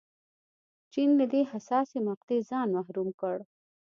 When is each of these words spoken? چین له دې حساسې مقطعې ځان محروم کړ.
چین 0.93 1.09
له 1.19 1.25
دې 1.31 1.41
حساسې 1.51 1.97
مقطعې 2.09 2.39
ځان 2.49 2.67
محروم 2.75 3.09
کړ. 3.21 3.37